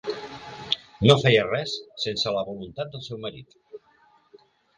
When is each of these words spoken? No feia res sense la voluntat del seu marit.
No 1.09 1.15
feia 1.23 1.43
res 1.49 1.73
sense 2.05 2.33
la 2.39 2.45
voluntat 2.49 2.91
del 2.97 3.05
seu 3.11 3.21
marit. 3.27 3.55